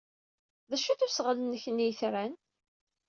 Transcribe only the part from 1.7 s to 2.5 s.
yitran?